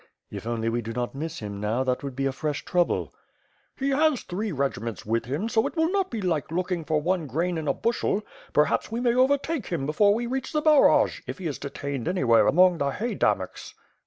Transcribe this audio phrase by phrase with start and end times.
[0.31, 3.13] "If only we do not miss him now, that would be a fresh trouble."
[3.77, 7.27] "He has three regiments with him, so it will not be like looking for one
[7.27, 11.45] grain in a bushel; perhaps we may overtake him before we reach Zbaraj, if he
[11.45, 13.75] is detained anywhere among the haydamaks."